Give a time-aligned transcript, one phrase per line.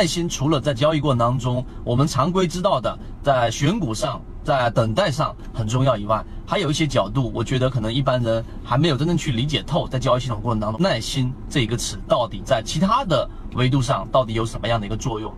[0.00, 15.30] 耐心除了在交易过程当中，我们常规知道的，在选股上，在等待上很重要以外，还有一些角度，我觉得可能一般人还没有真正去理解透，在交易系统过程当中，耐心这一个词到底在其他的维度上到底有什么样的一个作用？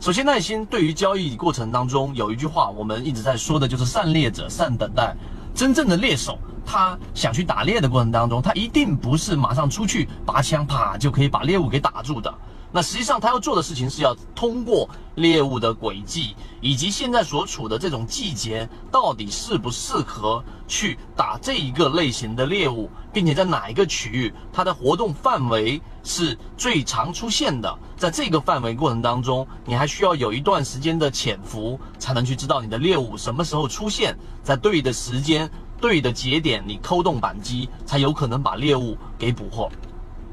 [0.00, 5.14] 首先，耐心对于交易过程当中有一句话，我们一直在说的就是善猎者善等待。
[5.54, 12.32] 真正的猎手，他想去打猎的过程当中，他一定不是马上出去拔枪，啪就可以把猎物给打住的。
[12.72, 27.78] 那实际上他要做的事情是要通过猎物的轨迹，以及现在所处的这种季节，到底适不适合去打这一个类型的猎物，并且在哪一个区域，它的活动范围是最常出现的。
[27.96, 39.70] 在这个范围过程当中，你还需要有一段时间的潜伏，才能去知道你的猎物什么时候出现在对的时间、对的节点，你扣动扳机，才有可能把猎物给捕获。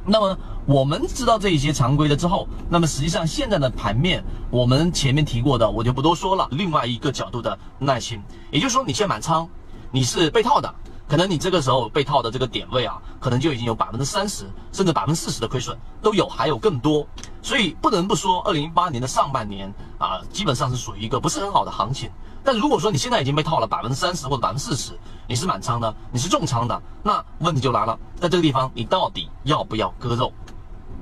[0.05, 6.47] 那么我们知道这一些常规的之后，那么实际上现在的盘面，我们前面提过的，我就不多说了。
[6.51, 9.47] 另外一个角度的耐心，也就是说，你现在满仓，
[9.91, 10.73] 你是被套的，
[11.07, 17.07] 可能你这个时候被套的这个点位啊，可能就已经有百分之三十甚至百分之四十的亏损都有，还有更多。
[17.41, 22.09] 所以不能不说，二零一八年的上半年啊，基本上是属于一个不是很好的行情。
[22.43, 30.31] 但如果说你现在已经被套了百分之三十或者百分之四十，你是满仓的，你是重仓的，那问题就来了，在这个地方你到底要不要割肉？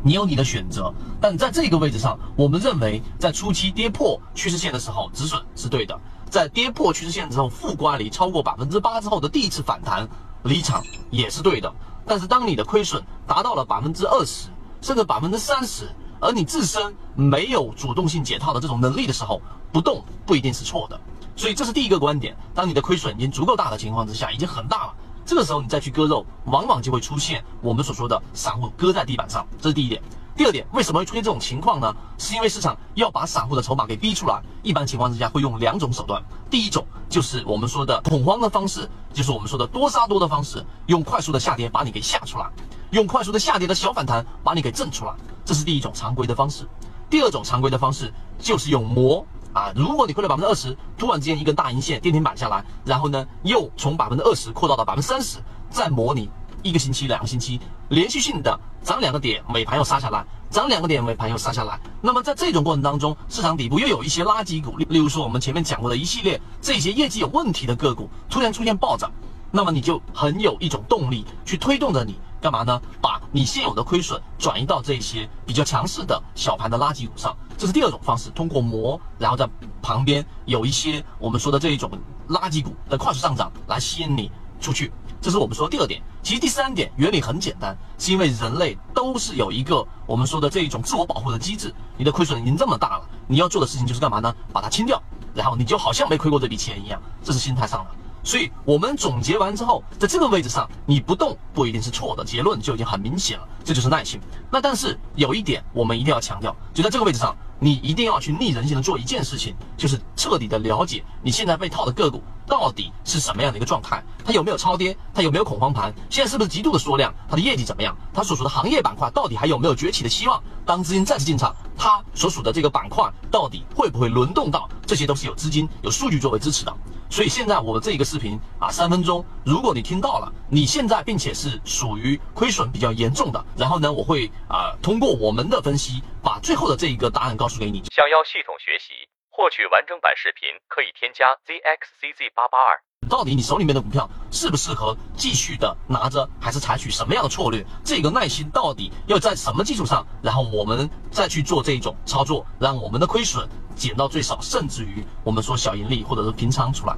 [0.03, 10.07] 你有你的选择，但在这个位置上，我们认为在初期跌破趋势线的时候止损是对的，在跌破趋势线之后负乖离超过百分之八之后的第一次反弹
[10.43, 11.71] 离场也是对的。
[12.05, 14.49] 但是当你的亏损达到了百分之二十
[14.81, 15.87] 甚至百分之三十，
[16.19, 19.39] 而你自身没有主动性解套的这种能力的时候，
[19.71, 20.99] 不动不一定是错的。
[21.35, 22.35] 所以这是第一个观点。
[22.53, 24.93] 当你的亏损已经足够大的情况之下，已经很大了，
[25.25, 29.45] 这个时候你再去割肉，往往就会出现我们所说的散户割在地板上。
[29.59, 30.01] 这是第一点。
[30.33, 31.93] 第二点，为什么会出现这种情况呢？
[32.17, 34.41] 是因为市场要把散户的筹码给逼出来。
[34.63, 36.23] 一般情况之下会用两种手段。
[36.49, 42.49] 第一种就是我们说的恐慌的方式，就是我们说的多杀多的方式，用快速的下跌把你给吓出来，
[42.91, 45.13] 用快速的下跌的小反弹把你给震出来。
[45.45, 46.67] 这是第一种常规的方式。
[47.09, 49.23] 第二种常规的方式就是用磨。
[49.53, 55.39] 啊，如果你亏了百分之二十，突然之间一根大阴线跌停板下来，然后呢，又从百分之二十扩大到百分之三十，
[55.69, 56.29] 再模拟
[56.63, 61.79] 一个星期、两个星期，连续性的涨两个点，尾盘又杀下来，涨两个点，尾盘又杀下来。
[62.01, 69.11] 那么在这种过程当中，市场底部又有一些垃圾股，例如说我们前面讲过的一系列这些业绩有问题的个股，突然出现暴涨，
[69.51, 72.15] 那么你就很有一种动力去推动着你。
[72.41, 72.81] 干嘛呢？
[72.99, 78.31] 把你现有的亏损转移到这些比较强势的小盘的垃圾股上，这是第二种方式。
[78.31, 79.47] 通过磨，然后在
[79.83, 81.91] 旁边有一些我们说的这一种
[82.29, 84.91] 垃圾股的快速上涨来吸引你出去，
[85.21, 86.01] 这是我们说的第二点。
[86.23, 91.71] 其实第三点原理很简单，是因为人类都是有一个我们说的这一种自我保护的机制。
[91.97, 94.35] 你的亏损已经这么大了，你要做的事情就是干嘛呢？
[94.51, 94.99] 把它清掉，
[95.35, 97.91] 然后你就好像没亏过这笔钱一样，这是心态上的。
[98.23, 104.19] 所以，我们总结完之后，在这个位置上，你不动不一定是错的，结论就已经很明显了，这就是耐心。
[104.51, 112.19] 那但是有一点，我们一定要强调，就在这个位置上，你一定要去逆人性的做一件事情，就是彻底的了解你现在被套的个股
[112.51, 126.75] 到底是什么样的一个状态，它有没有超跌，它有没有恐慌盘，现在是不是极度的缩量，它的业绩怎么样，它所属的行业板块到底还有没有崛起的希望，当资金再次进场，它所属的这个板块到底会不会轮动到，这些都是有资金、有数据作为支持的。
[127.09, 137.81] 所以现在我这一个视频啊，三分钟，如果你听到了，你现在并且是属于亏损比较严重的，然后呢，我会啊通过我们的分析，把最后的这一个答案告诉给你。
[137.95, 142.77] 想要系统学习获取完整版视频，可以添加 zxcz 八八二。
[143.09, 147.65] 到底你手里面的股票适不适合继续的拿着，还是采取什么样的策略？
[147.83, 150.05] 这个耐心到底要在什么基础上？
[150.21, 156.95] 然后我们再去做这一种操作，让我们的亏损减到最少，甚至于我们说小盈利或者是平仓出来。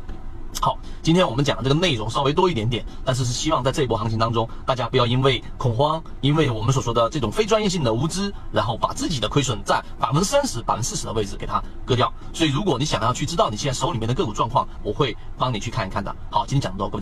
[0.63, 12.09] 好，今天我们讲的这个内容稍微多一点点，但是是希望在这一波行情当中，大家不要因为恐慌，因为我们所说的这种非专业性的无知，然后把自己的亏损在百分之三十、百分之四十的位置给它割掉。
[12.31, 16.15] 所以，如果你想要去知道你现在手里面的个股状况，我会帮你去看一看的。
[16.31, 17.01] 好，今天讲这么多，各位